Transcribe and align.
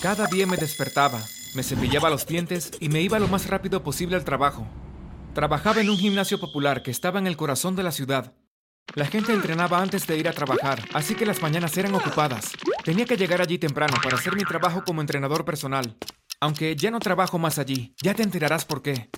Cada 0.00 0.26
día 0.26 0.46
me 0.46 0.56
despertaba, 0.56 1.22
me 1.54 1.62
cepillaba 1.62 2.08
los 2.08 2.26
dientes 2.26 2.70
y 2.80 2.88
me 2.88 3.02
iba 3.02 3.18
lo 3.18 3.28
más 3.28 3.48
rápido 3.48 3.82
posible 3.82 4.16
al 4.16 4.24
trabajo. 4.24 4.66
Trabajaba 5.34 5.82
en 5.82 5.90
un 5.90 5.98
gimnasio 5.98 6.40
popular 6.40 6.82
que 6.82 6.90
estaba 6.90 7.18
en 7.18 7.26
el 7.26 7.36
corazón 7.36 7.76
de 7.76 7.82
la 7.82 7.92
ciudad. 7.92 8.32
La 8.94 9.04
gente 9.04 9.34
entrenaba 9.34 9.82
antes 9.82 10.06
de 10.06 10.16
ir 10.16 10.26
a 10.26 10.32
trabajar, 10.32 10.82
así 10.94 11.14
que 11.14 11.26
las 11.26 11.42
mañanas 11.42 11.76
eran 11.76 11.94
ocupadas. 11.94 12.52
Tenía 12.82 13.04
que 13.04 13.18
llegar 13.18 13.42
allí 13.42 13.58
temprano 13.58 13.94
para 14.02 14.16
hacer 14.16 14.34
mi 14.34 14.44
trabajo 14.44 14.84
como 14.86 15.02
entrenador 15.02 15.44
personal. 15.44 15.98
Aunque 16.40 16.74
ya 16.76 16.90
no 16.90 16.98
trabajo 16.98 17.38
más 17.38 17.58
allí, 17.58 17.94
ya 18.02 18.14
te 18.14 18.22
enterarás 18.22 18.64
por 18.64 18.80
qué. 18.80 19.10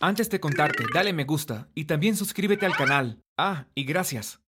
Antes 0.00 0.28
de 0.28 0.40
contarte, 0.40 0.86
dale 0.92 1.12
me 1.12 1.22
gusta 1.22 1.68
y 1.72 1.84
también 1.84 2.16
suscríbete 2.16 2.66
al 2.66 2.74
canal. 2.74 3.22
Ah, 3.38 3.66
y 3.76 3.84
gracias. 3.84 4.40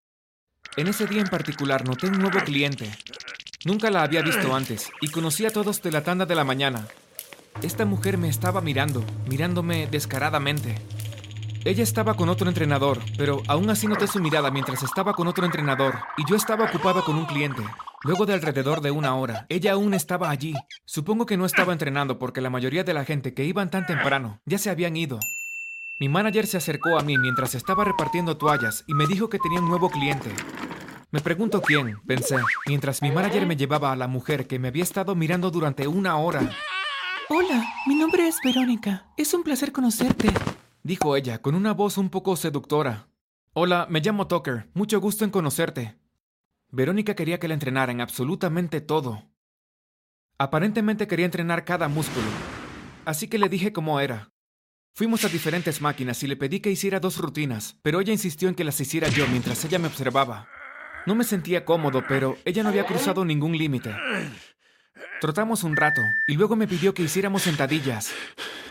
En 0.78 0.88
ese 0.88 1.06
día 1.06 1.20
en 1.20 1.28
particular 1.28 1.86
noté 1.86 2.06
un 2.06 2.18
nuevo 2.18 2.38
cliente. 2.40 2.90
Nunca 3.66 3.90
la 3.90 4.04
había 4.04 4.22
visto 4.22 4.54
antes 4.54 4.92
y 5.00 5.08
conocí 5.08 5.44
a 5.44 5.50
todos 5.50 5.82
de 5.82 5.90
la 5.90 6.04
tanda 6.04 6.24
de 6.24 6.36
la 6.36 6.44
mañana. 6.44 6.86
Esta 7.62 7.84
mujer 7.84 8.16
me 8.16 8.28
estaba 8.28 8.60
mirando, 8.60 9.04
mirándome 9.28 9.88
descaradamente. 9.88 10.76
Ella 11.64 11.82
estaba 11.82 12.14
con 12.14 12.28
otro 12.28 12.48
entrenador, 12.48 13.00
pero 13.18 13.42
aún 13.48 13.68
así 13.68 13.88
noté 13.88 14.06
su 14.06 14.20
mirada 14.20 14.52
mientras 14.52 14.84
estaba 14.84 15.14
con 15.14 15.26
otro 15.26 15.44
entrenador 15.44 15.96
y 16.16 16.30
yo 16.30 16.36
estaba 16.36 16.66
ocupado 16.66 17.04
con 17.04 17.16
un 17.16 17.24
cliente. 17.24 17.64
Luego 18.04 18.24
de 18.24 18.34
alrededor 18.34 18.82
de 18.82 18.92
una 18.92 19.16
hora, 19.16 19.46
ella 19.48 19.72
aún 19.72 19.94
estaba 19.94 20.30
allí. 20.30 20.54
Supongo 20.84 21.26
que 21.26 21.36
no 21.36 21.44
estaba 21.44 21.72
entrenando 21.72 22.20
porque 22.20 22.40
la 22.40 22.50
mayoría 22.50 22.84
de 22.84 22.94
la 22.94 23.04
gente 23.04 23.34
que 23.34 23.46
iban 23.46 23.72
tan 23.72 23.84
temprano 23.84 24.38
ya 24.46 24.58
se 24.58 24.70
habían 24.70 24.96
ido. 24.96 25.18
Mi 25.98 26.08
manager 26.08 26.46
se 26.46 26.58
acercó 26.58 27.00
a 27.00 27.02
mí 27.02 27.18
mientras 27.18 27.56
estaba 27.56 27.82
repartiendo 27.82 28.36
toallas 28.36 28.84
y 28.86 28.94
me 28.94 29.08
dijo 29.08 29.28
que 29.28 29.40
tenía 29.40 29.58
un 29.58 29.68
nuevo 29.68 29.90
cliente. 29.90 30.30
Me 31.16 31.22
pregunto 31.22 31.62
quién, 31.62 31.98
pensé, 32.06 32.36
mientras 32.66 33.00
mi 33.00 33.10
manager 33.10 33.46
me 33.46 33.56
llevaba 33.56 33.90
a 33.90 33.96
la 33.96 34.06
mujer 34.06 34.46
que 34.46 34.58
me 34.58 34.68
había 34.68 34.82
estado 34.82 35.14
mirando 35.14 35.50
durante 35.50 35.88
una 35.88 36.18
hora. 36.18 36.50
Hola, 37.30 37.64
mi 37.86 37.94
nombre 37.94 38.28
es 38.28 38.36
Verónica. 38.44 39.06
Es 39.16 39.32
un 39.32 39.42
placer 39.42 39.72
conocerte 39.72 40.28
dijo 40.86 41.16
ella 41.16 41.42
con 41.42 41.54
una 41.54 41.72
voz 41.72 41.98
un 41.98 42.10
poco 42.10 42.36
seductora. 42.36 43.08
Hola, 43.54 43.86
me 43.90 44.00
llamo 44.00 44.28
Tucker. 44.28 44.68
Mucho 44.74 45.00
gusto 45.00 45.24
en 45.24 45.30
conocerte. 45.30 45.98
Verónica 46.70 47.14
quería 47.14 47.40
que 47.40 47.48
la 47.48 47.54
entrenara 47.54 47.92
en 47.92 48.00
absolutamente 48.00 48.80
todo. 48.80 49.24
Aparentemente 50.38 51.06
quería 51.06 51.24
entrenar 51.24 51.64
cada 51.64 51.88
músculo. 51.88 52.26
Así 53.04 53.26
que 53.26 53.38
le 53.38 53.48
dije 53.48 53.72
cómo 53.72 54.00
era. 54.00 54.30
Fuimos 54.92 55.24
a 55.24 55.28
diferentes 55.28 55.80
máquinas 55.80 56.22
y 56.22 56.26
le 56.26 56.36
pedí 56.36 56.60
que 56.60 56.70
hiciera 56.70 57.00
dos 57.00 57.18
rutinas, 57.18 57.78
pero 57.82 58.00
ella 58.00 58.12
insistió 58.12 58.48
en 58.48 58.54
que 58.54 58.64
las 58.64 58.80
hiciera 58.80 59.08
yo 59.08 59.26
mientras 59.28 59.64
ella 59.64 59.78
me 59.78 59.88
observaba. 59.88 60.48
No 61.06 61.14
me 61.14 61.24
sentía 61.24 61.64
cómodo, 61.64 62.04
pero 62.08 62.36
ella 62.44 62.62
no 62.62 62.68
había 62.68 62.84
cruzado 62.84 63.24
ningún 63.24 63.56
límite. 63.56 63.94
Trotamos 65.20 65.62
un 65.62 65.76
rato 65.76 66.02
y 66.26 66.34
luego 66.34 66.56
me 66.56 66.66
pidió 66.66 66.94
que 66.94 67.02
hiciéramos 67.02 67.42
sentadillas. 67.42 68.12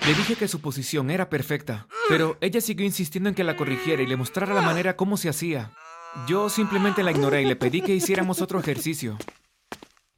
Le 0.05 0.14
dije 0.14 0.36
que 0.36 0.47
su 0.47 0.61
posición 0.61 1.09
era 1.09 1.30
perfecta, 1.30 1.88
pero 2.09 2.38
ella 2.42 2.61
siguió 2.61 2.86
insistiendo 2.86 3.30
en 3.30 3.36
que 3.36 3.44
la 3.44 3.55
corrigiera 3.55 4.03
y 4.03 4.08
le 4.08 4.17
mostrara 4.17 4.53
la 4.53 4.61
manera 4.61 4.95
cómo 4.95 5.17
se 5.17 5.30
hacía. 5.30 5.72
Yo 6.27 6.50
simplemente 6.50 7.03
la 7.03 7.11
ignoré 7.11 7.42
y 7.42 7.45
le 7.45 7.55
pedí 7.55 7.81
que 7.81 7.95
hiciéramos 7.95 8.42
otro 8.42 8.59
ejercicio. 8.59 9.17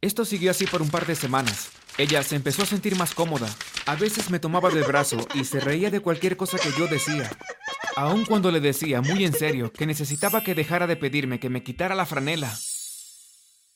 Esto 0.02 0.26
siguió 0.26 0.52
así 0.52 0.66
por 0.66 0.82
un 0.82 0.90
par 0.90 1.06
de 1.06 1.16
semanas. 1.16 1.70
Ella 1.98 2.22
se 2.24 2.36
empezó 2.36 2.64
a 2.64 2.68
sentir 2.68 2.96
más 2.96 3.14
cómoda. 3.14 3.48
A 3.86 3.96
veces 3.96 4.30
me 4.30 4.40
tomaba 4.40 4.70
del 4.70 4.84
brazo 4.84 5.28
y 5.34 5.46
se 5.46 5.60
reía 5.60 5.90
de 5.90 6.02
cualquier 6.02 6.36
cosa 6.36 6.58
que 6.58 6.72
yo 6.78 6.88
decía. 6.88 7.30
Aun 7.96 8.26
cuando 8.26 8.52
le 8.52 8.60
decía 8.60 9.02
muy 9.02 9.26
en 9.26 9.34
serio 9.34 9.72
que 9.74 9.86
necesitaba 9.86 10.44
que 10.44 10.56
dejara 10.56 10.88
de 10.88 10.96
pedirme 10.96 11.40
que 11.40 11.50
me 11.50 11.64
quitara 11.64 11.96
la 11.96 12.06
franela. 12.06 12.56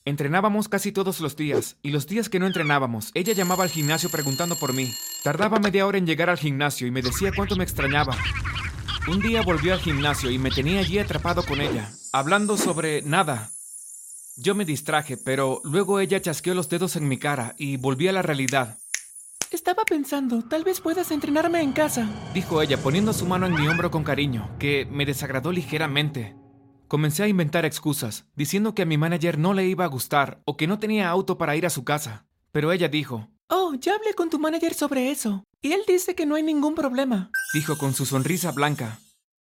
Entrenábamos 0.04 0.68
casi 0.68 0.92
todos 0.92 1.20
los 1.20 1.36
días, 1.36 1.78
y 1.84 1.92
los 1.92 2.08
días 2.08 2.28
que 2.28 2.40
no 2.40 2.48
entrenábamos, 2.48 3.12
ella 3.14 3.34
llamaba 3.34 3.64
al 3.64 3.70
gimnasio 3.70 4.10
preguntando 4.10 4.56
por 4.56 4.74
mí. 4.74 4.92
Tardaba 5.24 5.60
media 5.60 5.86
hora 5.86 6.00
en 6.00 6.08
llegar 6.08 6.30
al 6.30 6.40
gimnasio 6.40 6.88
y 6.88 6.92
me 6.92 7.04
decía 7.04 7.32
cuánto 7.36 7.56
me 7.56 7.64
extrañaba. 7.64 8.18
Un 9.08 9.20
día 9.20 9.44
volvió 9.44 9.74
al 9.74 9.80
gimnasio 9.80 10.32
y 10.32 10.40
me 10.40 10.50
tenía 10.50 10.80
allí 10.80 10.98
atrapado 10.98 11.44
con 11.44 11.62
ella, 11.62 11.92
hablando 12.12 12.58
sobre 12.58 13.04
nada. 13.04 13.52
Yo 14.38 14.56
me 14.56 14.66
distraje, 14.66 15.18
pero 15.18 15.62
luego 15.64 16.00
ella 16.00 16.22
chasqueó 16.22 16.56
los 16.56 16.70
dedos 16.70 16.96
en 16.96 17.08
mi 17.08 17.18
cara 17.18 17.54
y 17.58 17.78
volví 17.78 18.08
a 18.08 18.12
la 18.12 18.24
realidad. 18.24 18.80
Estaba 19.52 19.84
pensando, 19.84 20.44
tal 20.44 20.64
vez 20.64 20.80
puedas 20.80 21.12
entrenarme 21.12 21.62
en 21.62 21.74
casa, 21.74 22.08
dijo 22.34 22.62
ella 22.62 22.78
poniendo 22.78 23.12
su 23.12 23.26
mano 23.26 23.48
en 23.48 23.54
mi 23.54 23.68
hombro 23.68 23.92
con 23.92 24.06
cariño, 24.06 24.50
que 24.60 24.88
me 24.90 25.06
desagradó 25.06 25.52
ligeramente. 25.52 26.38
Comencé 26.88 27.24
a 27.24 27.28
inventar 27.28 27.66
excusas, 27.66 28.26
diciendo 28.34 28.74
que 28.74 28.84
a 28.84 28.86
mi 28.86 28.98
manager 28.98 29.38
no 29.38 29.54
le 29.54 29.68
iba 29.68 29.84
a 29.84 29.90
gustar 29.90 30.42
o 30.46 30.56
que 30.56 30.68
no 30.68 30.80
tenía 30.80 31.10
auto 31.10 31.38
para 31.38 31.58
ir 31.58 31.66
a 31.66 31.70
su 31.70 31.84
casa. 31.84 32.26
Pero 32.54 32.72
ella 32.72 32.88
dijo, 32.88 33.28
Oh, 33.50 33.74
ya 33.74 33.96
hablé 33.96 34.14
con 34.14 34.30
tu 34.30 34.40
manager 34.40 34.74
sobre 34.74 35.12
eso. 35.12 35.44
Y 35.62 35.74
él 35.74 35.82
dice 35.86 36.16
que 36.16 36.26
no 36.26 36.36
hay 36.36 36.44
ningún 36.44 36.74
problema. 36.74 37.30
Dijo 37.54 37.78
con 37.78 37.94
su 37.94 38.06
sonrisa 38.06 38.54
blanca. 38.54 39.00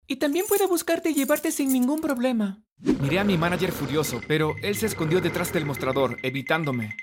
Y 0.05 0.17
también 0.17 0.45
puede 0.47 0.67
buscarte 0.67 1.09
y 1.09 1.15
llevarte 1.15 1.51
sin 1.51 1.73
ningún 1.73 1.99
problema. 1.99 2.61
Miré 2.77 3.17
a 3.17 3.23
mi 3.23 3.39
manager 3.39 3.71
furioso, 3.71 4.21
pero 4.27 4.53
él 4.61 4.75
se 4.75 4.85
escondió 4.85 5.19
detrás 5.19 5.51
del 5.51 5.65
mostrador, 5.65 6.17
evitándome. 6.21 6.95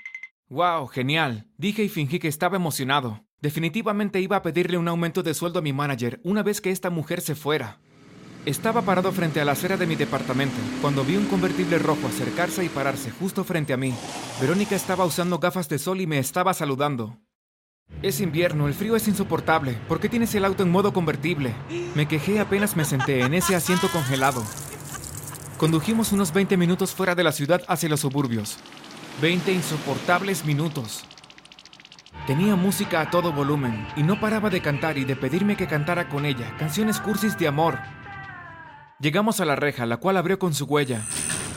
¡Wow! 0.49 0.87
Genial. 0.87 1.47
Dije 1.57 1.83
y 1.83 1.89
fingí 1.89 2.19
que 2.19 2.27
estaba 2.27 2.57
emocionado. 2.57 3.25
Definitivamente 3.41 4.21
iba 4.21 4.37
a 4.37 4.41
pedirle 4.41 4.77
un 4.77 4.87
aumento 4.87 5.23
de 5.23 5.33
sueldo 5.33 5.59
a 5.59 5.61
mi 5.61 5.73
manager 5.73 6.21
una 6.23 6.43
vez 6.43 6.61
que 6.61 6.71
esta 6.71 6.89
mujer 6.89 7.21
se 7.21 7.35
fuera. 7.35 7.79
Estaba 8.45 8.81
parado 8.81 9.11
frente 9.11 9.39
a 9.39 9.45
la 9.45 9.53
acera 9.53 9.77
de 9.77 9.87
mi 9.87 9.95
departamento 9.95 10.57
cuando 10.81 11.03
vi 11.05 11.15
un 11.15 11.25
convertible 11.25 11.79
rojo 11.79 12.07
acercarse 12.07 12.63
y 12.63 12.69
pararse 12.69 13.09
justo 13.11 13.43
frente 13.43 13.73
a 13.73 13.77
mí. 13.77 13.93
Verónica 14.41 14.75
estaba 14.75 15.05
usando 15.05 15.39
gafas 15.39 15.69
de 15.69 15.79
sol 15.79 16.01
y 16.01 16.07
me 16.07 16.19
estaba 16.19 16.53
saludando. 16.53 17.17
Es 18.01 18.19
invierno, 18.19 18.67
el 18.67 18.73
frío 18.73 18.95
es 18.95 19.07
insoportable. 19.07 19.77
¿Por 19.87 19.99
qué 19.99 20.09
tienes 20.09 20.35
el 20.35 20.43
auto 20.45 20.63
en 20.63 20.71
modo 20.71 20.91
convertible? 20.91 21.53
Me 21.95 22.07
quejé 22.07 22.39
apenas 22.39 22.75
me 22.75 22.85
senté 22.85 23.21
en 23.21 23.33
ese 23.33 23.55
asiento 23.55 23.87
congelado. 23.87 24.43
Condujimos 25.57 26.11
unos 26.11 26.33
20 26.33 26.57
minutos 26.57 26.93
fuera 26.93 27.15
de 27.15 27.23
la 27.23 27.31
ciudad 27.31 27.61
hacia 27.67 27.87
los 27.87 28.01
suburbios. 28.01 28.57
20 29.21 29.53
insoportables 29.53 30.45
minutos. 30.45 31.05
Tenía 32.27 32.55
música 32.55 33.01
a 33.01 33.09
todo 33.09 33.31
volumen 33.31 33.87
y 33.95 34.03
no 34.03 34.19
paraba 34.19 34.49
de 34.49 34.61
cantar 34.61 34.97
y 34.97 35.05
de 35.05 35.15
pedirme 35.15 35.57
que 35.57 35.67
cantara 35.67 36.09
con 36.09 36.25
ella 36.25 36.55
canciones 36.57 36.99
cursis 36.99 37.37
de 37.37 37.47
amor, 37.47 37.79
Llegamos 39.03 39.41
a 39.41 39.45
la 39.45 39.57
reja, 39.57 39.85
la 39.85 39.97
cual 39.97 40.15
abrió 40.15 40.39
con 40.39 40.53
su 40.53 40.63
huella. 40.63 41.01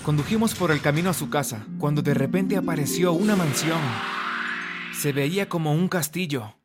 Condujimos 0.02 0.56
por 0.56 0.72
el 0.72 0.80
camino 0.80 1.10
a 1.10 1.14
su 1.14 1.30
casa, 1.30 1.64
cuando 1.78 2.02
de 2.02 2.12
repente 2.12 2.56
apareció 2.56 3.12
una 3.12 3.36
mansión. 3.36 3.78
Se 4.92 5.12
veía 5.12 5.48
como 5.48 5.72
un 5.72 5.86
castillo. 5.86 6.58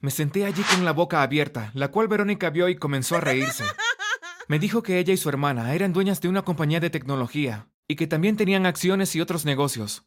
Me 0.00 0.10
senté 0.10 0.44
allí 0.44 0.62
con 0.62 0.84
la 0.84 0.92
boca 0.92 1.22
abierta, 1.22 1.70
la 1.72 1.92
cual 1.92 2.08
Verónica 2.08 2.50
vio 2.50 2.68
y 2.68 2.74
comenzó 2.74 3.14
a 3.14 3.20
reírse. 3.20 3.62
Me 4.48 4.58
dijo 4.58 4.82
que 4.82 4.98
ella 4.98 5.12
y 5.12 5.16
su 5.16 5.28
hermana 5.28 5.72
eran 5.72 5.92
dueñas 5.92 6.20
de 6.20 6.28
una 6.28 6.42
compañía 6.42 6.80
de 6.80 6.90
tecnología 6.90 7.68
y 7.88 7.96
que 7.96 8.06
también 8.06 8.36
tenían 8.36 8.66
acciones 8.66 9.14
y 9.14 9.20
otros 9.20 9.44
negocios. 9.44 10.04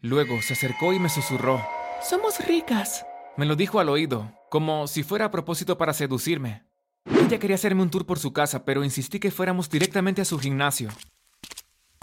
Luego 0.00 0.40
se 0.42 0.52
acercó 0.52 0.92
y 0.92 0.98
me 0.98 1.08
susurró. 1.08 1.66
Somos 2.02 2.38
ricas. 2.46 3.06
Me 3.36 3.46
lo 3.46 3.56
dijo 3.56 3.80
al 3.80 3.88
oído, 3.88 4.32
como 4.50 4.86
si 4.86 5.02
fuera 5.02 5.26
a 5.26 5.30
propósito 5.30 5.78
para 5.78 5.92
seducirme. 5.92 6.64
Ella 7.04 7.38
quería 7.38 7.56
hacerme 7.56 7.82
un 7.82 7.90
tour 7.90 8.06
por 8.06 8.18
su 8.18 8.32
casa, 8.32 8.64
pero 8.64 8.84
insistí 8.84 9.18
que 9.18 9.30
fuéramos 9.30 9.70
directamente 9.70 10.22
a 10.22 10.24
su 10.24 10.38
gimnasio. 10.38 10.90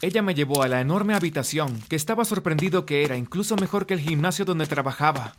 Ella 0.01 0.21
me 0.21 0.35
llevó 0.35 0.63
a 0.63 0.67
la 0.67 0.81
enorme 0.81 1.13
habitación, 1.13 1.81
que 1.87 1.95
estaba 1.95 2.25
sorprendido 2.25 2.85
que 2.85 3.03
era 3.03 3.15
incluso 3.15 3.55
mejor 3.55 3.85
que 3.85 3.93
el 3.93 4.01
gimnasio 4.01 4.43
donde 4.43 4.65
trabajaba. 4.65 5.35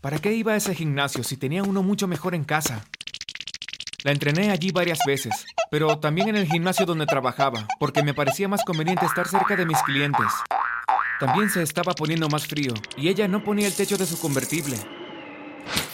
¿Para 0.00 0.18
qué 0.18 0.34
iba 0.34 0.52
a 0.52 0.56
ese 0.56 0.74
gimnasio 0.74 1.22
si 1.22 1.36
tenía 1.36 1.62
uno 1.62 1.82
mucho 1.82 2.06
mejor 2.06 2.34
en 2.34 2.44
casa? 2.44 2.84
La 4.06 4.12
entrené 4.12 4.52
allí 4.52 4.70
varias 4.70 5.00
veces, 5.04 5.46
pero 5.68 5.98
también 5.98 6.28
en 6.28 6.36
el 6.36 6.46
gimnasio 6.46 6.86
donde 6.86 7.06
trabajaba, 7.06 7.66
porque 7.80 8.04
me 8.04 8.14
parecía 8.14 8.46
más 8.46 8.62
conveniente 8.64 9.04
estar 9.04 9.26
cerca 9.26 9.56
de 9.56 9.66
mis 9.66 9.82
clientes. 9.82 10.28
También 11.18 11.50
se 11.50 11.60
estaba 11.60 11.92
poniendo 11.92 12.28
más 12.28 12.46
frío, 12.46 12.72
y 12.96 13.08
ella 13.08 13.26
no 13.26 13.42
ponía 13.42 13.66
el 13.66 13.74
techo 13.74 13.96
de 13.96 14.06
su 14.06 14.16
convertible. 14.20 14.76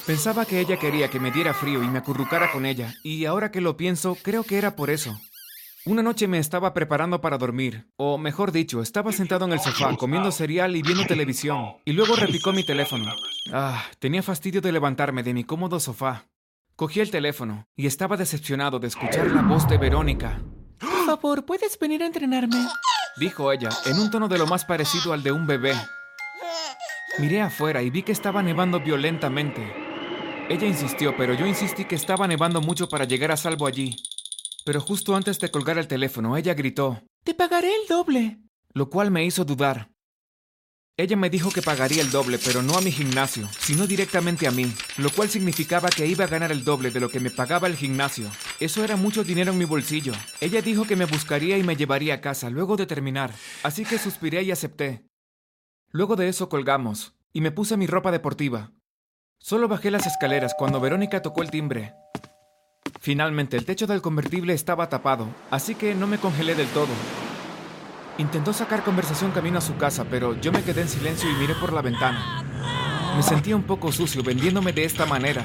Pensaba 0.06 0.44
que 0.44 0.60
ella 0.60 0.76
quería 0.76 1.08
que 1.08 1.20
me 1.20 1.30
diera 1.30 1.54
frío 1.54 1.82
y 1.82 1.88
me 1.88 2.00
acurrucara 2.00 2.52
con 2.52 2.66
ella, 2.66 2.92
y 3.02 3.24
ahora 3.24 3.50
que 3.50 3.62
lo 3.62 3.78
pienso, 3.78 4.18
creo 4.20 4.44
que 4.44 4.58
era 4.58 4.76
por 4.76 4.90
eso. 4.90 5.18
Una 5.86 6.02
noche 6.02 6.28
me 6.28 6.36
estaba 6.36 6.74
preparando 6.74 7.22
para 7.22 7.38
dormir, 7.38 7.86
o 7.96 8.18
mejor 8.18 8.52
dicho, 8.52 8.82
estaba 8.82 9.12
sentado 9.12 9.46
en 9.46 9.54
el 9.54 9.60
sofá 9.60 9.96
comiendo 9.96 10.30
cereal 10.32 10.76
y 10.76 10.82
viendo 10.82 11.06
televisión, 11.06 11.76
y 11.86 11.92
luego 11.92 12.14
repicó 12.16 12.52
mi 12.52 12.62
teléfono. 12.62 13.10
Ah, 13.50 13.82
tenía 14.00 14.22
fastidio 14.22 14.60
de 14.60 14.70
levantarme 14.70 15.22
de 15.22 15.32
mi 15.32 15.44
cómodo 15.44 15.80
sofá. 15.80 16.26
Cogí 16.76 17.00
el 17.00 17.10
teléfono 17.10 17.66
y 17.76 17.86
estaba 17.86 18.16
decepcionado 18.16 18.78
de 18.78 18.88
escuchar 18.88 19.30
la 19.30 19.42
voz 19.42 19.68
de 19.68 19.78
Verónica. 19.78 20.42
Por 20.78 21.06
favor, 21.06 21.44
¿puedes 21.44 21.78
venir 21.78 22.02
a 22.02 22.06
entrenarme? 22.06 22.56
Dijo 23.18 23.52
ella, 23.52 23.68
en 23.86 24.00
un 24.00 24.10
tono 24.10 24.26
de 24.26 24.38
lo 24.38 24.46
más 24.46 24.64
parecido 24.64 25.12
al 25.12 25.22
de 25.22 25.32
un 25.32 25.46
bebé. 25.46 25.74
Miré 27.18 27.42
afuera 27.42 27.82
y 27.82 27.90
vi 27.90 28.02
que 28.02 28.12
estaba 28.12 28.42
nevando 28.42 28.80
violentamente. 28.80 29.74
Ella 30.48 30.66
insistió, 30.66 31.14
pero 31.16 31.34
yo 31.34 31.46
insistí 31.46 31.84
que 31.84 31.94
estaba 31.94 32.26
nevando 32.26 32.60
mucho 32.62 32.88
para 32.88 33.04
llegar 33.04 33.30
a 33.30 33.36
salvo 33.36 33.66
allí. 33.66 33.96
Pero 34.64 34.80
justo 34.80 35.14
antes 35.14 35.38
de 35.38 35.50
colgar 35.50 35.76
el 35.76 35.88
teléfono, 35.88 36.36
ella 36.36 36.54
gritó, 36.54 37.02
Te 37.22 37.34
pagaré 37.34 37.68
el 37.68 37.86
doble. 37.86 38.38
Lo 38.72 38.88
cual 38.88 39.10
me 39.10 39.24
hizo 39.26 39.44
dudar. 39.44 39.91
Ella 40.98 41.16
me 41.16 41.30
dijo 41.30 41.50
que 41.50 41.62
pagaría 41.62 42.02
el 42.02 42.10
doble, 42.10 42.38
pero 42.44 42.62
no 42.62 42.76
a 42.76 42.82
mi 42.82 42.92
gimnasio, 42.92 43.48
sino 43.58 43.86
directamente 43.86 44.46
a 44.46 44.50
mí, 44.50 44.70
lo 44.98 45.08
cual 45.08 45.30
significaba 45.30 45.88
que 45.88 46.06
iba 46.06 46.26
a 46.26 46.28
ganar 46.28 46.52
el 46.52 46.64
doble 46.64 46.90
de 46.90 47.00
lo 47.00 47.08
que 47.08 47.18
me 47.18 47.30
pagaba 47.30 47.66
el 47.66 47.76
gimnasio. 47.76 48.26
Eso 48.60 48.84
era 48.84 48.96
mucho 48.96 49.24
dinero 49.24 49.52
en 49.52 49.58
mi 49.58 49.64
bolsillo. 49.64 50.12
Ella 50.42 50.60
dijo 50.60 50.84
que 50.84 50.96
me 50.96 51.06
buscaría 51.06 51.56
y 51.56 51.62
me 51.62 51.76
llevaría 51.76 52.14
a 52.14 52.20
casa 52.20 52.50
luego 52.50 52.76
de 52.76 52.84
terminar, 52.84 53.32
así 53.62 53.86
que 53.86 53.96
suspiré 53.96 54.42
y 54.42 54.50
acepté. 54.50 55.06
Luego 55.88 56.14
de 56.14 56.28
eso 56.28 56.50
colgamos, 56.50 57.14
y 57.32 57.40
me 57.40 57.52
puse 57.52 57.78
mi 57.78 57.86
ropa 57.86 58.12
deportiva. 58.12 58.72
Solo 59.38 59.68
bajé 59.68 59.90
las 59.90 60.06
escaleras 60.06 60.52
cuando 60.58 60.78
Verónica 60.78 61.22
tocó 61.22 61.42
el 61.42 61.50
timbre. 61.50 61.94
Finalmente 63.00 63.56
el 63.56 63.64
techo 63.64 63.86
del 63.86 64.02
convertible 64.02 64.52
estaba 64.52 64.90
tapado, 64.90 65.34
así 65.50 65.74
que 65.74 65.94
no 65.94 66.06
me 66.06 66.18
congelé 66.18 66.54
del 66.54 66.68
todo. 66.68 66.92
Intentó 68.18 68.52
sacar 68.52 68.84
conversación 68.84 69.30
camino 69.30 69.58
a 69.58 69.62
su 69.62 69.76
casa, 69.76 70.04
pero 70.04 70.38
yo 70.40 70.52
me 70.52 70.62
quedé 70.62 70.82
en 70.82 70.88
silencio 70.88 71.30
y 71.30 71.34
miré 71.34 71.54
por 71.54 71.72
la 71.72 71.80
ventana. 71.80 72.44
Me 73.16 73.22
sentía 73.22 73.56
un 73.56 73.62
poco 73.62 73.90
sucio 73.90 74.22
vendiéndome 74.22 74.72
de 74.72 74.84
esta 74.84 75.06
manera. 75.06 75.44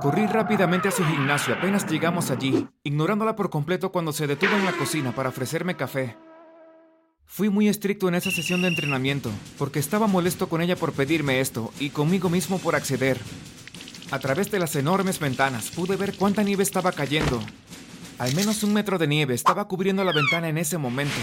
Corrí 0.00 0.26
rápidamente 0.26 0.88
a 0.88 0.92
su 0.92 1.04
gimnasio 1.04 1.54
apenas 1.54 1.86
llegamos 1.86 2.30
allí, 2.30 2.66
ignorándola 2.84 3.36
por 3.36 3.50
completo 3.50 3.92
cuando 3.92 4.12
se 4.12 4.26
detuvo 4.26 4.56
en 4.56 4.64
la 4.64 4.72
cocina 4.72 5.12
para 5.14 5.28
ofrecerme 5.28 5.76
café. 5.76 6.16
Fui 7.26 7.48
muy 7.50 7.68
estricto 7.68 8.08
en 8.08 8.14
esa 8.14 8.30
sesión 8.30 8.62
de 8.62 8.68
entrenamiento, 8.68 9.30
porque 9.58 9.78
estaba 9.78 10.06
molesto 10.06 10.48
con 10.48 10.62
ella 10.62 10.74
por 10.74 10.92
pedirme 10.92 11.40
esto 11.40 11.72
y 11.78 11.90
conmigo 11.90 12.30
mismo 12.30 12.58
por 12.58 12.74
acceder. 12.74 13.20
A 14.10 14.18
través 14.18 14.50
de 14.50 14.58
las 14.58 14.74
enormes 14.74 15.20
ventanas 15.20 15.70
pude 15.70 15.96
ver 15.96 16.16
cuánta 16.16 16.42
nieve 16.42 16.62
estaba 16.62 16.92
cayendo 16.92 17.40
al 18.20 18.34
menos 18.34 18.62
un 18.62 18.74
metro 18.74 18.98
de 18.98 19.06
nieve 19.06 19.32
estaba 19.32 19.66
cubriendo 19.66 20.04
la 20.04 20.12
ventana 20.12 20.46
en 20.50 20.58
ese 20.58 20.76
momento. 20.76 21.14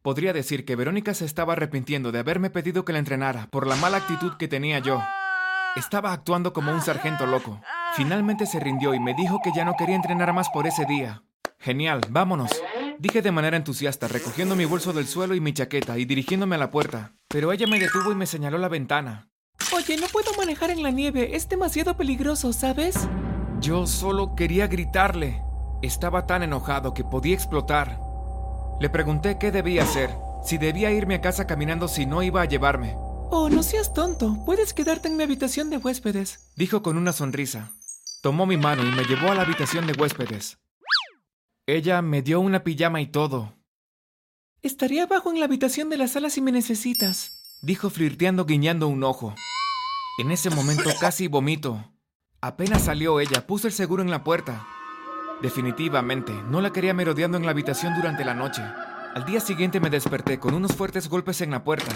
Podría 0.00 0.32
decir 0.32 0.64
que 0.64 0.74
Verónica 0.74 1.12
se 1.12 1.26
estaba 1.26 1.52
arrepintiendo 1.52 2.12
de 2.12 2.18
haberme 2.18 2.48
pedido 2.48 2.86
que 2.86 2.94
la 2.94 2.98
entrenara 2.98 3.46
por 3.50 3.66
la 3.66 3.76
mala 3.76 3.98
actitud 3.98 4.38
que 4.38 4.48
tenía 4.48 4.78
yo. 4.78 5.02
Estaba 5.76 6.14
actuando 6.14 6.54
como 6.54 6.72
un 6.72 6.80
sargento 6.80 7.26
loco. 7.26 7.60
Finalmente 7.94 8.46
se 8.46 8.58
rindió 8.58 8.94
y 8.94 9.00
me 9.00 9.12
dijo 9.12 9.40
que 9.44 9.52
ya 9.54 9.66
no 9.66 9.74
quería 9.76 9.96
entrenar 9.96 10.32
más 10.32 10.48
por 10.48 10.66
ese 10.66 10.86
día. 10.86 11.24
Genial, 11.58 12.00
vámonos. 12.08 12.52
Dije 12.98 13.20
de 13.20 13.32
manera 13.32 13.58
entusiasta, 13.58 14.08
recogiendo 14.08 14.56
mi 14.56 14.64
bolso 14.64 14.94
del 14.94 15.06
suelo 15.06 15.34
y 15.34 15.40
mi 15.42 15.52
chaqueta 15.52 15.98
y 15.98 16.06
dirigiéndome 16.06 16.56
a 16.56 16.60
la 16.60 16.70
puerta. 16.70 17.12
Pero 17.28 17.52
ella 17.52 17.66
me 17.66 17.78
detuvo 17.78 18.12
y 18.12 18.14
me 18.14 18.24
señaló 18.24 18.56
la 18.56 18.70
ventana. 18.70 19.28
Oye, 19.74 19.98
no 19.98 20.06
puedo 20.06 20.32
manejar 20.38 20.70
en 20.70 20.82
la 20.82 20.90
nieve, 20.90 21.36
es 21.36 21.50
demasiado 21.50 21.98
peligroso, 21.98 22.54
¿sabes? 22.54 22.96
Yo 23.60 23.86
solo 23.86 24.34
quería 24.34 24.68
gritarle. 24.68 25.45
Estaba 25.86 26.26
tan 26.26 26.42
enojado 26.42 26.94
que 26.94 27.04
podía 27.04 27.32
explotar. 27.34 28.00
Le 28.80 28.90
pregunté 28.90 29.38
qué 29.38 29.52
debía 29.52 29.84
hacer, 29.84 30.10
si 30.44 30.58
debía 30.58 30.90
irme 30.90 31.14
a 31.14 31.20
casa 31.20 31.46
caminando 31.46 31.86
si 31.86 32.06
no 32.06 32.24
iba 32.24 32.42
a 32.42 32.44
llevarme. 32.44 32.96
Oh, 33.30 33.48
no 33.48 33.62
seas 33.62 33.94
tonto, 33.94 34.36
puedes 34.44 34.74
quedarte 34.74 35.06
en 35.06 35.16
mi 35.16 35.22
habitación 35.22 35.70
de 35.70 35.76
huéspedes, 35.76 36.50
dijo 36.56 36.82
con 36.82 36.98
una 36.98 37.12
sonrisa. 37.12 37.70
Tomó 38.20 38.46
mi 38.46 38.56
mano 38.56 38.84
y 38.84 38.90
me 38.90 39.04
llevó 39.04 39.30
a 39.30 39.36
la 39.36 39.42
habitación 39.42 39.86
de 39.86 39.92
huéspedes. 39.92 40.58
Ella 41.66 42.02
me 42.02 42.20
dio 42.20 42.40
una 42.40 42.64
pijama 42.64 43.00
y 43.00 43.06
todo. 43.06 43.54
Estaría 44.62 45.04
abajo 45.04 45.30
en 45.30 45.38
la 45.38 45.44
habitación 45.44 45.88
de 45.88 45.98
la 45.98 46.08
sala 46.08 46.30
si 46.30 46.40
me 46.40 46.50
necesitas, 46.50 47.60
dijo 47.62 47.90
flirteando 47.90 48.44
guiñando 48.44 48.88
un 48.88 49.04
ojo. 49.04 49.36
En 50.18 50.32
ese 50.32 50.50
momento 50.50 50.90
casi 51.00 51.28
vomito. 51.28 51.92
Apenas 52.40 52.82
salió 52.82 53.20
ella, 53.20 53.46
puso 53.46 53.68
el 53.68 53.72
seguro 53.72 54.02
en 54.02 54.10
la 54.10 54.24
puerta. 54.24 54.66
Definitivamente, 55.42 56.32
no 56.48 56.60
la 56.60 56.72
quería 56.72 56.94
merodeando 56.94 57.36
en 57.36 57.44
la 57.44 57.50
habitación 57.50 57.94
durante 57.94 58.24
la 58.24 58.34
noche. 58.34 58.62
Al 59.14 59.24
día 59.24 59.40
siguiente 59.40 59.80
me 59.80 59.90
desperté 59.90 60.38
con 60.38 60.54
unos 60.54 60.74
fuertes 60.74 61.08
golpes 61.08 61.40
en 61.40 61.50
la 61.50 61.62
puerta. 61.62 61.92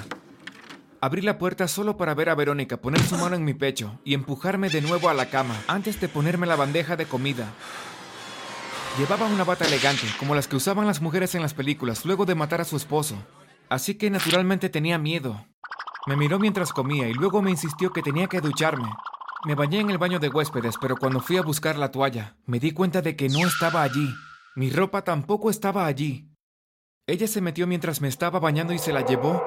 Abrí 1.00 1.22
la 1.22 1.38
puerta 1.38 1.66
solo 1.66 1.96
para 1.96 2.14
ver 2.14 2.28
a 2.28 2.34
Verónica 2.34 2.76
poner 2.76 3.00
su 3.00 3.16
mano 3.16 3.36
en 3.36 3.44
mi 3.44 3.54
pecho 3.54 3.98
y 4.04 4.12
empujarme 4.12 4.68
de 4.68 4.82
nuevo 4.82 5.08
a 5.08 5.14
la 5.14 5.30
cama 5.30 5.54
antes 5.66 5.98
de 6.00 6.08
ponerme 6.08 6.46
la 6.46 6.56
bandeja 6.56 6.96
de 6.96 7.06
comida. 7.06 7.46
Llevaba 8.98 9.26
una 9.26 9.44
bata 9.44 9.64
elegante, 9.64 10.06
como 10.18 10.34
las 10.34 10.46
que 10.46 10.56
usaban 10.56 10.86
las 10.86 11.00
mujeres 11.00 11.34
en 11.34 11.40
las 11.40 11.54
películas 11.54 12.04
luego 12.04 12.26
de 12.26 12.34
matar 12.34 12.60
a 12.60 12.66
su 12.66 12.76
esposo. 12.76 13.16
Así 13.70 13.94
que 13.94 14.10
naturalmente 14.10 14.68
tenía 14.68 14.98
miedo. 14.98 15.46
Me 16.06 16.16
miró 16.16 16.38
mientras 16.38 16.72
comía 16.72 17.08
y 17.08 17.14
luego 17.14 17.40
me 17.40 17.50
insistió 17.50 17.92
que 17.92 18.02
tenía 18.02 18.26
que 18.26 18.40
ducharme, 18.40 18.90
me 19.44 19.54
bañé 19.54 19.80
en 19.80 19.90
el 19.90 19.98
baño 19.98 20.18
de 20.18 20.28
huéspedes, 20.28 20.76
pero 20.78 20.96
cuando 20.96 21.20
fui 21.20 21.38
a 21.38 21.42
buscar 21.42 21.78
la 21.78 21.90
toalla, 21.90 22.36
me 22.44 22.60
di 22.60 22.72
cuenta 22.72 23.00
de 23.00 23.16
que 23.16 23.28
no 23.28 23.46
estaba 23.46 23.82
allí. 23.82 24.14
Mi 24.54 24.70
ropa 24.70 25.02
tampoco 25.02 25.48
estaba 25.48 25.86
allí. 25.86 26.28
Ella 27.06 27.26
se 27.26 27.40
metió 27.40 27.66
mientras 27.66 28.00
me 28.02 28.08
estaba 28.08 28.38
bañando 28.38 28.74
y 28.74 28.78
se 28.78 28.92
la 28.92 29.04
llevó. 29.04 29.42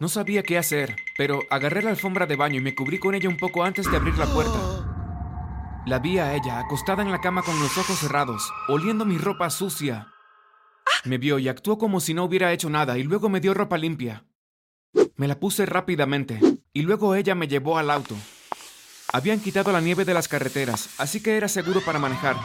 No 0.00 0.08
sabía 0.08 0.42
qué 0.42 0.58
hacer, 0.58 0.96
pero 1.16 1.40
agarré 1.48 1.82
la 1.82 1.90
alfombra 1.90 2.26
de 2.26 2.36
baño 2.36 2.58
y 2.58 2.60
me 2.60 2.74
cubrí 2.74 2.98
con 2.98 3.14
ella 3.14 3.28
un 3.28 3.38
poco 3.38 3.64
antes 3.64 3.90
de 3.90 3.96
abrir 3.96 4.18
la 4.18 4.26
puerta. 4.26 4.58
La 5.86 5.98
vi 5.98 6.18
a 6.18 6.34
ella 6.34 6.58
acostada 6.58 7.02
en 7.02 7.10
la 7.10 7.20
cama 7.20 7.42
con 7.42 7.58
los 7.58 7.78
ojos 7.78 7.98
cerrados, 7.98 8.52
oliendo 8.68 9.04
mi 9.04 9.16
ropa 9.16 9.48
sucia. 9.48 10.08
Me 11.04 11.18
vio 11.18 11.38
y 11.38 11.48
actuó 11.48 11.78
como 11.78 12.00
si 12.00 12.14
no 12.14 12.24
hubiera 12.24 12.52
hecho 12.52 12.68
nada 12.68 12.98
y 12.98 13.02
luego 13.02 13.28
me 13.28 13.40
dio 13.40 13.54
ropa 13.54 13.78
limpia. 13.78 14.24
Me 15.16 15.26
la 15.26 15.40
puse 15.40 15.64
rápidamente 15.64 16.38
y 16.72 16.82
luego 16.82 17.14
ella 17.14 17.34
me 17.34 17.48
llevó 17.48 17.78
al 17.78 17.90
auto. 17.90 18.14
Habían 19.12 19.40
quitado 19.40 19.72
la 19.72 19.82
nieve 19.82 20.06
de 20.06 20.14
las 20.14 20.26
carreteras, 20.26 20.88
así 20.96 21.20
que 21.20 21.36
era 21.36 21.46
seguro 21.46 21.82
para 21.84 21.98
manejar. 21.98 22.36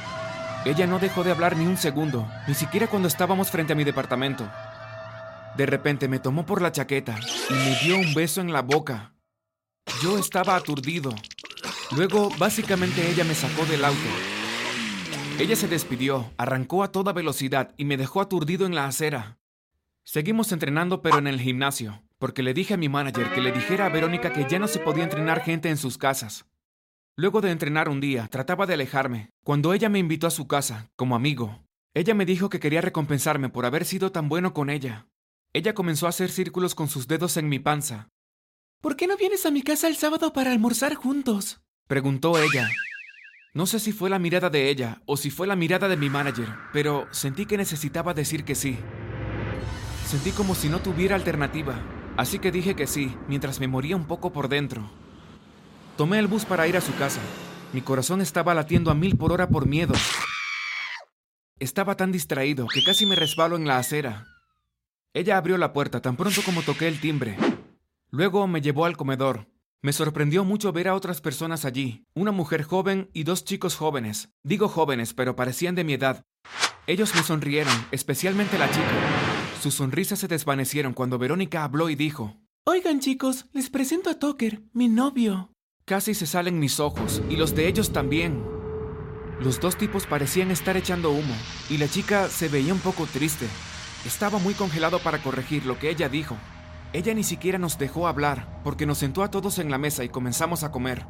Ella 0.65 0.85
no 0.85 0.99
dejó 0.99 1.23
de 1.23 1.31
hablar 1.31 1.55
ni 1.55 1.65
un 1.65 1.77
segundo, 1.77 2.29
ni 2.45 2.53
siquiera 2.53 2.87
cuando 2.87 3.07
estábamos 3.07 3.49
frente 3.49 3.71
a 3.71 3.75
mi 3.75 3.85
departamento. 3.85 4.45
De 5.55 5.65
repente 5.65 6.09
me 6.09 6.19
tomó 6.19 6.45
por 6.45 6.61
la 6.61 6.73
chaqueta 6.73 7.17
y 7.49 7.53
me 7.53 7.79
dio 7.81 7.97
un 7.97 8.13
beso 8.13 8.41
en 8.41 8.51
la 8.51 8.61
boca. 8.61 9.13
Yo 10.03 10.17
estaba 10.17 10.57
aturdido. 10.57 11.15
Luego, 11.95 12.29
básicamente, 12.37 13.09
ella 13.09 13.23
me 13.23 13.33
sacó 13.33 13.65
del 13.65 13.85
auto. 13.85 13.97
Ella 15.39 15.55
se 15.55 15.69
despidió, 15.69 16.33
arrancó 16.35 16.83
a 16.83 16.91
toda 16.91 17.13
velocidad 17.13 17.73
y 17.77 17.85
me 17.85 17.95
dejó 17.95 18.19
aturdido 18.19 18.65
en 18.65 18.75
la 18.75 18.87
acera. 18.87 19.37
Seguimos 20.03 20.51
entrenando, 20.51 21.01
pero 21.01 21.17
en 21.17 21.27
el 21.27 21.39
gimnasio, 21.39 22.03
porque 22.19 22.43
le 22.43 22.53
dije 22.53 22.73
a 22.73 22.77
mi 22.77 22.89
manager 22.89 23.31
que 23.31 23.41
le 23.41 23.53
dijera 23.53 23.85
a 23.85 23.89
Verónica 23.89 24.33
que 24.33 24.47
ya 24.49 24.59
no 24.59 24.67
se 24.67 24.79
podía 24.79 25.05
entrenar 25.05 25.41
gente 25.41 25.69
en 25.69 25.77
sus 25.77 25.97
casas. 25.97 26.45
Luego 27.19 27.41
de 27.41 27.49
entrenar 27.49 27.89
un 27.89 27.99
día, 27.99 28.27
trataba 28.27 28.67
de 28.67 28.75
alejarme, 28.75 29.31
cuando 29.43 29.73
ella 29.73 29.89
me 29.89 29.97
invitó 29.97 30.27
a 30.27 30.31
su 30.31 30.47
casa, 30.47 30.91
como 30.95 31.15
amigo. 31.15 31.63
Ella 31.95 32.13
me 32.13 32.27
dijo 32.27 32.47
que 32.47 32.59
quería 32.59 32.79
recompensarme 32.79 33.49
por 33.49 33.65
haber 33.65 33.85
sido 33.85 34.11
tan 34.11 34.29
bueno 34.29 34.53
con 34.53 34.69
ella. 34.69 35.07
Ella 35.51 35.73
comenzó 35.73 36.05
a 36.05 36.09
hacer 36.09 36.29
círculos 36.29 36.75
con 36.75 36.89
sus 36.89 37.07
dedos 37.07 37.35
en 37.37 37.49
mi 37.49 37.57
panza. 37.57 38.09
¿Por 38.81 38.95
qué 38.95 39.07
no 39.07 39.17
vienes 39.17 39.47
a 39.47 39.51
mi 39.51 39.63
casa 39.63 39.87
el 39.87 39.95
sábado 39.95 40.31
para 40.31 40.51
almorzar 40.51 40.93
juntos? 40.93 41.59
Preguntó 41.87 42.37
ella. 42.37 42.69
No 43.55 43.65
sé 43.65 43.79
si 43.79 43.93
fue 43.93 44.11
la 44.11 44.19
mirada 44.19 44.51
de 44.51 44.69
ella 44.69 45.01
o 45.07 45.17
si 45.17 45.31
fue 45.31 45.47
la 45.47 45.55
mirada 45.55 45.87
de 45.87 45.97
mi 45.97 46.11
manager, 46.11 46.49
pero 46.71 47.07
sentí 47.09 47.47
que 47.47 47.57
necesitaba 47.57 48.13
decir 48.13 48.45
que 48.45 48.53
sí. 48.53 48.77
Sentí 50.05 50.29
como 50.29 50.53
si 50.53 50.69
no 50.69 50.81
tuviera 50.81 51.15
alternativa, 51.15 51.81
así 52.15 52.37
que 52.37 52.51
dije 52.51 52.75
que 52.75 52.85
sí, 52.85 53.17
mientras 53.27 53.59
me 53.59 53.67
moría 53.67 53.95
un 53.95 54.05
poco 54.05 54.31
por 54.31 54.49
dentro. 54.49 55.06
Tomé 55.97 56.19
el 56.19 56.27
bus 56.27 56.45
para 56.45 56.67
ir 56.67 56.77
a 56.77 56.81
su 56.81 56.95
casa. 56.95 57.19
Mi 57.73 57.81
corazón 57.81 58.21
estaba 58.21 58.53
latiendo 58.53 58.91
a 58.91 58.93
mil 58.93 59.17
por 59.17 59.31
hora 59.31 59.49
por 59.49 59.65
miedo. 59.65 59.95
Estaba 61.59 61.97
tan 61.97 62.11
distraído 62.11 62.67
que 62.67 62.83
casi 62.83 63.07
me 63.07 63.15
resbalo 63.15 63.55
en 63.55 63.65
la 63.65 63.79
acera. 63.79 64.27
Ella 65.15 65.37
abrió 65.37 65.57
la 65.57 65.73
puerta 65.73 65.99
tan 65.99 66.15
pronto 66.15 66.41
como 66.45 66.61
toqué 66.61 66.87
el 66.87 67.01
timbre. 67.01 67.35
Luego 68.11 68.47
me 68.47 68.61
llevó 68.61 68.85
al 68.85 68.95
comedor. 68.95 69.47
Me 69.81 69.91
sorprendió 69.91 70.43
mucho 70.43 70.71
ver 70.71 70.87
a 70.87 70.93
otras 70.93 71.19
personas 71.19 71.65
allí, 71.65 72.05
una 72.13 72.31
mujer 72.31 72.61
joven 72.61 73.09
y 73.11 73.23
dos 73.23 73.43
chicos 73.43 73.75
jóvenes. 73.75 74.29
Digo 74.43 74.67
jóvenes, 74.67 75.15
pero 75.15 75.35
parecían 75.35 75.73
de 75.73 75.83
mi 75.83 75.93
edad. 75.93 76.25
Ellos 76.85 77.15
me 77.15 77.23
sonrieron, 77.23 77.73
especialmente 77.89 78.59
la 78.59 78.69
chica. 78.69 78.91
Sus 79.63 79.73
sonrisas 79.73 80.19
se 80.19 80.27
desvanecieron 80.27 80.93
cuando 80.93 81.17
Verónica 81.17 81.63
habló 81.63 81.89
y 81.89 81.95
dijo, 81.95 82.37
Oigan 82.65 82.99
chicos, 82.99 83.47
les 83.51 83.71
presento 83.71 84.11
a 84.11 84.19
Tucker, 84.19 84.61
mi 84.73 84.89
novio. 84.89 85.56
Casi 85.87 86.13
se 86.13 86.25
salen 86.25 86.59
mis 86.59 86.81
ojos, 86.81 87.21
y 87.29 87.37
los 87.37 87.55
de 87.55 87.69
ellos 87.69 87.93
también. 87.93 88.43
Los 89.39 89.61
dos 89.61 89.77
tipos 89.77 90.05
parecían 90.05 90.51
estar 90.51 90.75
echando 90.75 91.11
humo, 91.11 91.33
y 91.69 91.77
la 91.77 91.87
chica 91.87 92.27
se 92.27 92.49
veía 92.49 92.73
un 92.73 92.81
poco 92.81 93.05
triste. 93.05 93.47
Estaba 94.05 94.37
muy 94.37 94.53
congelado 94.53 94.99
para 94.99 95.23
corregir 95.23 95.65
lo 95.65 95.79
que 95.79 95.89
ella 95.89 96.09
dijo. 96.09 96.35
Ella 96.91 97.13
ni 97.13 97.23
siquiera 97.23 97.57
nos 97.57 97.77
dejó 97.77 98.05
hablar, 98.05 98.59
porque 98.65 98.85
nos 98.85 98.97
sentó 98.97 99.23
a 99.23 99.31
todos 99.31 99.59
en 99.59 99.71
la 99.71 99.77
mesa 99.77 100.03
y 100.03 100.09
comenzamos 100.09 100.63
a 100.63 100.73
comer. 100.73 101.05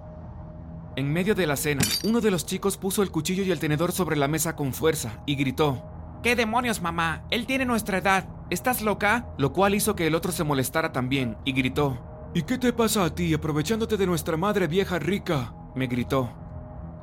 En 0.96 1.12
medio 1.12 1.34
de 1.34 1.48
la 1.48 1.56
cena, 1.56 1.82
uno 2.04 2.22
de 2.22 2.30
los 2.30 2.46
chicos 2.46 2.78
puso 2.78 3.02
el 3.02 3.10
cuchillo 3.10 3.42
y 3.42 3.50
el 3.50 3.60
tenedor 3.60 3.92
sobre 3.92 4.16
la 4.16 4.28
mesa 4.28 4.56
con 4.56 4.76
fuerza 4.76 5.24
y 5.26 5.38
gritó, 5.38 5.90
¿Qué 6.22 6.36
demonios, 6.36 6.84
mamá? 6.84 7.24
Él 7.32 7.48
tiene 7.48 7.66
nuestra 7.66 7.98
edad. 7.98 8.30
¿Estás 8.52 8.84
loca? 8.84 9.28
Lo 9.40 9.54
cual 9.54 9.74
hizo 9.74 9.96
que 9.96 10.06
el 10.06 10.14
otro 10.14 10.32
se 10.32 10.44
molestara 10.44 10.92
también 10.92 11.36
y 11.46 11.54
gritó, 11.54 12.17
¿Y 12.38 12.44
qué 12.44 12.60
te 12.60 12.72
pasa 12.72 13.04
a 13.04 13.16
ti 13.16 13.34
aprovechándote 13.34 13.98
de 13.98 14.06
nuestra 14.06 14.38
madre 14.38 14.68
vieja 14.68 15.00
rica? 15.00 15.56
me 15.74 15.88
gritó. 15.88 16.32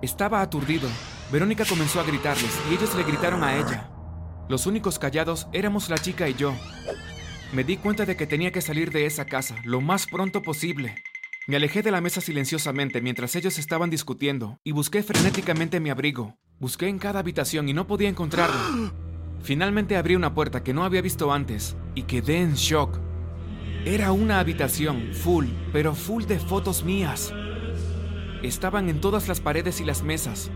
Estaba 0.00 0.40
aturdido. 0.40 0.88
Verónica 1.32 1.64
comenzó 1.64 1.98
a 1.98 2.04
gritarles 2.04 2.56
y 2.70 2.74
ellos 2.74 2.94
le 2.94 3.02
gritaron 3.02 3.42
a 3.42 3.56
ella. 3.56 3.90
Los 4.48 4.66
únicos 4.66 5.00
callados 5.00 5.48
éramos 5.52 5.88
la 5.88 5.98
chica 5.98 6.28
y 6.28 6.34
yo. 6.34 6.54
me 7.52 7.64
di 7.64 7.78
cuenta 7.78 8.06
de 8.06 8.16
que 8.16 8.28
tenía 8.28 8.52
que 8.52 8.60
salir 8.60 8.92
de 8.92 9.06
esa 9.06 9.24
casa 9.24 9.56
lo 9.64 9.80
más 9.80 10.06
pronto 10.06 10.40
posible. 10.40 10.94
Me 11.48 11.56
alejé 11.56 11.82
de 11.82 11.90
la 11.90 12.00
mesa 12.00 12.20
silenciosamente 12.20 13.00
mientras 13.00 13.34
ellos 13.34 13.58
estaban 13.58 13.90
discutiendo 13.90 14.60
y 14.62 14.70
busqué 14.70 15.02
frenéticamente 15.02 15.80
mi 15.80 15.90
abrigo. 15.90 16.38
Busqué 16.60 16.86
en 16.86 17.00
cada 17.00 17.18
habitación 17.18 17.68
y 17.68 17.72
no 17.72 17.88
podía 17.88 18.08
encontrarlo. 18.08 18.92
Finalmente 19.42 19.96
abrí 19.96 20.14
una 20.14 20.32
puerta 20.32 20.62
que 20.62 20.72
no 20.72 20.84
había 20.84 21.02
visto 21.02 21.32
antes 21.32 21.74
y 21.96 22.04
quedé 22.04 22.38
en 22.38 22.54
shock. 22.54 23.03
Era 23.86 24.12
una 24.12 24.38
habitación 24.38 25.10
full, 25.12 25.44
pero 25.70 25.94
full 25.94 26.24
de 26.24 26.38
fotos 26.38 26.84
mías. 26.84 27.34
Estaban 28.42 28.88
en 28.88 29.02
todas 29.02 29.28
las 29.28 29.40
paredes 29.40 29.78
y 29.78 29.84
las 29.84 30.02
mesas. 30.02 30.50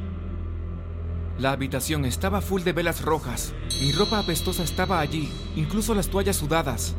La 1.39 1.53
habitación 1.53 2.07
estaba 2.07 2.41
full 2.41 2.63
de 2.63 2.73
velas 2.73 3.03
rojas. 3.03 3.53
Mi 3.83 3.93
ropa 3.93 4.21
apestosa 4.21 4.63
estaba 4.63 5.01
allí, 5.01 5.31
incluso 5.57 5.95
las 5.95 6.09
toallas 6.09 6.37
sudadas. 6.37 6.97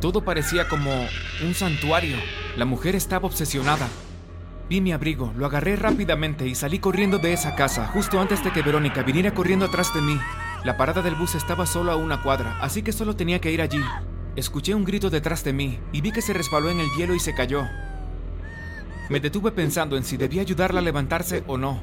Todo 0.00 0.24
parecía 0.24 0.66
como 0.66 0.90
un 1.44 1.52
santuario. 1.52 2.16
La 2.56 2.64
mujer 2.64 2.96
estaba 2.96 3.26
obsesionada. 3.26 3.86
Vi 4.70 4.80
mi 4.80 4.92
abrigo, 4.92 5.34
lo 5.36 5.44
agarré 5.44 5.76
rápidamente 5.76 6.46
y 6.46 6.54
salí 6.54 6.78
corriendo 6.78 7.18
de 7.18 7.34
esa 7.34 7.54
casa 7.54 7.86
justo 7.88 8.18
antes 8.18 8.42
de 8.42 8.50
que 8.50 8.62
Verónica 8.62 9.02
viniera 9.02 9.34
corriendo 9.34 9.66
atrás 9.66 9.92
de 9.92 10.00
mí. 10.00 10.18
La 10.64 10.78
parada 10.78 11.02
del 11.02 11.16
bus 11.16 11.34
estaba 11.34 11.66
solo 11.66 11.92
a 11.92 11.96
una 11.96 12.22
cuadra, 12.22 12.56
así 12.62 12.82
que 12.82 12.92
solo 12.92 13.14
tenía 13.14 13.42
que 13.42 13.52
ir 13.52 13.60
allí. 13.60 13.82
Escuché 14.38 14.72
un 14.72 14.84
grito 14.84 15.10
detrás 15.10 15.42
de 15.42 15.52
mí 15.52 15.80
y 15.90 16.00
vi 16.00 16.12
que 16.12 16.22
se 16.22 16.32
resbaló 16.32 16.70
en 16.70 16.78
el 16.78 16.88
hielo 16.96 17.12
y 17.12 17.18
se 17.18 17.34
cayó. 17.34 17.66
Me 19.08 19.18
detuve 19.18 19.50
pensando 19.50 19.96
en 19.96 20.04
si 20.04 20.16
debía 20.16 20.42
ayudarla 20.42 20.78
a 20.78 20.82
levantarse 20.84 21.42
o 21.48 21.58
no. 21.58 21.80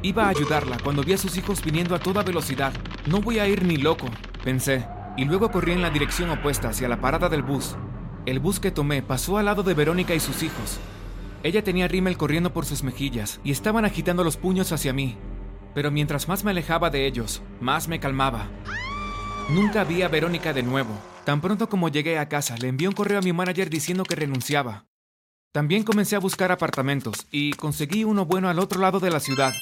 Iba 0.00 0.26
a 0.26 0.28
ayudarla 0.28 0.78
cuando 0.78 1.02
vi 1.02 1.14
a 1.14 1.18
sus 1.18 1.36
hijos 1.36 1.64
viniendo 1.64 1.96
a 1.96 1.98
toda 1.98 2.22
velocidad. 2.22 2.72
No 3.06 3.20
voy 3.20 3.40
a 3.40 3.48
ir 3.48 3.64
ni 3.64 3.78
loco, 3.78 4.06
pensé, 4.44 4.86
y 5.16 5.24
luego 5.24 5.50
corrí 5.50 5.72
en 5.72 5.82
la 5.82 5.90
dirección 5.90 6.30
opuesta 6.30 6.68
hacia 6.68 6.86
la 6.86 7.00
parada 7.00 7.28
del 7.28 7.42
bus. 7.42 7.74
El 8.26 8.38
bus 8.38 8.60
que 8.60 8.70
tomé 8.70 9.02
pasó 9.02 9.36
al 9.36 9.46
lado 9.46 9.64
de 9.64 9.74
Verónica 9.74 10.14
y 10.14 10.20
sus 10.20 10.44
hijos. 10.44 10.78
Ella 11.42 11.64
tenía 11.64 11.88
rímel 11.88 12.16
corriendo 12.16 12.52
por 12.52 12.64
sus 12.64 12.84
mejillas 12.84 13.40
y 13.42 13.50
estaban 13.50 13.84
agitando 13.84 14.22
los 14.22 14.36
puños 14.36 14.70
hacia 14.70 14.92
mí. 14.92 15.16
Pero 15.74 15.90
mientras 15.90 16.28
más 16.28 16.44
me 16.44 16.52
alejaba 16.52 16.90
de 16.90 17.08
ellos, 17.08 17.42
más 17.60 17.88
me 17.88 17.98
calmaba. 17.98 18.46
Nunca 19.50 19.82
vi 19.82 20.02
a 20.02 20.08
Verónica 20.08 20.52
de 20.52 20.62
nuevo. 20.62 20.96
Tan 21.26 21.40
pronto 21.40 21.68
como 21.68 21.88
llegué 21.88 22.20
a 22.20 22.28
casa, 22.28 22.56
le 22.56 22.68
envié 22.68 22.86
un 22.86 22.94
correo 22.94 23.18
a 23.18 23.20
mi 23.20 23.32
manager 23.32 23.68
diciendo 23.68 24.04
que 24.04 24.14
renunciaba. 24.14 24.86
También 25.50 25.82
comencé 25.82 26.14
a 26.14 26.20
buscar 26.20 26.52
apartamentos 26.52 27.26
y 27.32 27.50
conseguí 27.54 28.04
uno 28.04 28.24
bueno 28.24 28.48
al 28.48 28.60
otro 28.60 28.80
lado 28.80 29.00
de 29.00 29.10
la 29.10 29.18
ciudad. 29.18 29.52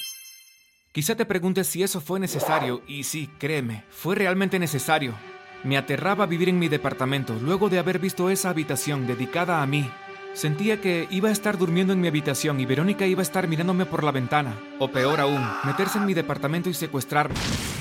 Quizá 0.91 1.15
te 1.15 1.25
preguntes 1.25 1.65
si 1.65 1.81
eso 1.81 2.01
fue 2.01 2.19
necesario, 2.19 2.83
y 2.87 3.01
sí, 3.01 3.31
créeme, 3.39 3.83
fue 3.89 4.13
realmente 4.13 4.59
necesario. 4.59 5.15
Me 5.63 5.75
aterraba 5.75 6.27
vivir 6.27 6.49
en 6.49 6.59
mi 6.59 6.67
departamento 6.67 7.33
luego 7.41 7.67
de 7.67 7.79
haber 7.79 7.97
visto 7.97 8.29
esa 8.29 8.51
habitación 8.51 9.07
dedicada 9.07 9.63
a 9.63 9.65
mí. 9.65 9.89
Sentía 10.33 10.79
que 10.79 11.07
iba 11.09 11.29
a 11.29 11.31
estar 11.31 11.57
durmiendo 11.57 11.93
en 11.93 11.99
mi 11.99 12.07
habitación 12.07 12.59
y 12.59 12.67
Verónica 12.67 13.07
iba 13.07 13.21
a 13.21 13.23
estar 13.23 13.47
mirándome 13.47 13.87
por 13.87 14.03
la 14.03 14.11
ventana. 14.11 14.55
O 14.77 14.91
peor 14.91 15.19
aún, 15.19 15.43
meterse 15.63 15.97
en 15.97 16.05
mi 16.05 16.13
departamento 16.13 16.69
y 16.69 16.75
secuestrarme. 16.75 17.33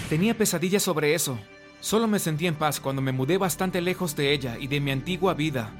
Tenía 0.08 0.38
pesadillas 0.38 0.82
sobre 0.82 1.14
eso. 1.14 1.38
Solo 1.84 2.08
me 2.08 2.18
sentí 2.18 2.46
en 2.46 2.54
paz 2.54 2.80
cuando 2.80 3.02
me 3.02 3.12
mudé 3.12 3.36
bastante 3.36 3.82
lejos 3.82 4.16
de 4.16 4.32
ella 4.32 4.56
y 4.58 4.68
de 4.68 4.80
mi 4.80 4.90
antigua 4.90 5.34
vida. 5.34 5.70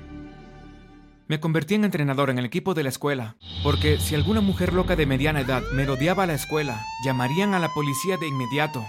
Me 1.28 1.40
convertí 1.40 1.76
en 1.76 1.84
entrenador 1.87 2.28
en 2.28 2.38
el 2.38 2.44
equipo 2.44 2.75
de 2.75 2.82
la 2.82 2.90
escuela, 2.90 3.37
porque 3.62 3.99
si 3.99 4.14
alguna 4.14 4.42
mujer 4.42 4.75
loca 4.75 4.96
de 4.96 5.06
mediana 5.06 5.40
edad 5.40 5.62
merodeaba 5.73 6.26
la 6.26 6.34
escuela, 6.34 6.84
llamarían 7.06 7.54
a 7.54 7.58
la 7.58 7.70
policía 7.70 8.18
de 8.18 8.28
inmediato. 8.28 8.84